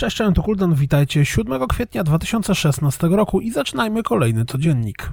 [0.00, 5.12] Cześć, cześć, to Kuldan, witajcie 7 kwietnia 2016 roku i zaczynajmy kolejny codziennik.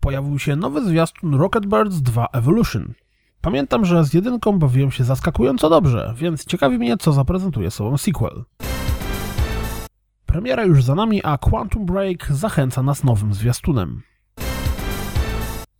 [0.00, 2.94] Pojawił się nowy zwiastun Rocket Birds 2 Evolution.
[3.40, 8.44] Pamiętam, że z jedynką bawiłem się zaskakująco dobrze, więc ciekawi mnie, co zaprezentuje sobą sequel.
[10.26, 14.02] Premiera już za nami, a Quantum Break zachęca nas nowym zwiastunem.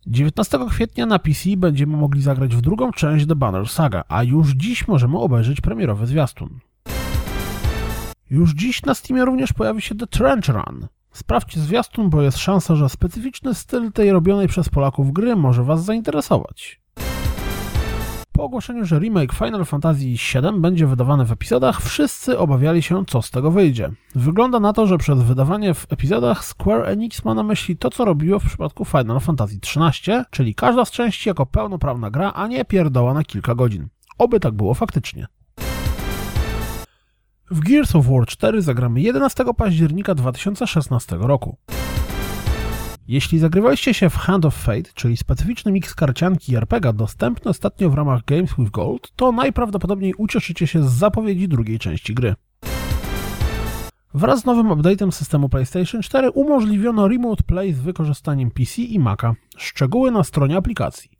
[0.09, 4.51] 19 kwietnia na PC będziemy mogli zagrać w drugą część The Banner Saga, a już
[4.51, 6.59] dziś możemy obejrzeć premierowy zwiastun.
[8.29, 10.87] Już dziś na Steamie również pojawi się The Trench Run.
[11.11, 15.83] Sprawdźcie zwiastun, bo jest szansa, że specyficzny styl tej robionej przez Polaków gry może Was
[15.83, 16.81] zainteresować.
[18.39, 23.21] Po ogłoszeniu, że remake Final Fantasy VII będzie wydawany w epizodach, wszyscy obawiali się, co
[23.21, 23.91] z tego wyjdzie.
[24.15, 28.05] Wygląda na to, że przez wydawanie w epizodach Square Enix ma na myśli to, co
[28.05, 32.65] robiło w przypadku Final Fantasy XIII, czyli każda z części jako pełnoprawna gra, a nie
[32.65, 33.87] pierdoła na kilka godzin.
[34.17, 35.27] Oby tak było faktycznie.
[37.51, 41.57] W Gears of War 4 zagramy 11 października 2016 roku.
[43.09, 47.89] Jeśli zagrywaliście się w Hand of Fate, czyli specyficzny miks karcianki i RPG dostępny ostatnio
[47.89, 52.35] w ramach Games with Gold, to najprawdopodobniej ucieszycie się z zapowiedzi drugiej części gry.
[54.13, 59.33] Wraz z nowym update'em systemu PlayStation 4 umożliwiono Remote Play z wykorzystaniem PC i Maca.
[59.57, 61.11] Szczegóły na stronie aplikacji.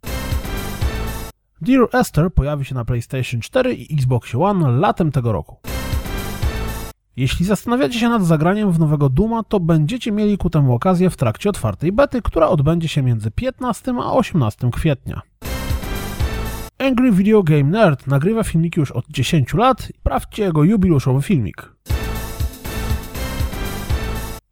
[1.61, 5.58] Dear Esther pojawi się na PlayStation 4 i Xbox One latem tego roku.
[7.19, 11.17] Jeśli zastanawiacie się nad zagraniem w nowego Duma, to będziecie mieli ku temu okazję w
[11.17, 15.21] trakcie otwartej bety, która odbędzie się między 15 a 18 kwietnia.
[16.77, 19.87] Angry Video Game Nerd nagrywa filmiki już od 10 lat.
[19.99, 21.71] Sprawdźcie jego jubileuszowy filmik.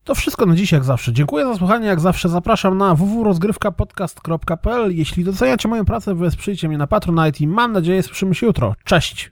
[0.03, 1.13] To wszystko na dziś jak zawsze.
[1.13, 4.95] Dziękuję za słuchanie, jak zawsze zapraszam na www.rozgrywkapodcast.pl.
[4.95, 8.75] Jeśli doceniacie moją pracę, wesprzyjcie mnie na Patronite i mam nadzieję słyszymy się jutro.
[8.83, 9.31] Cześć!